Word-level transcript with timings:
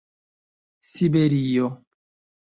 siberio 0.91 1.67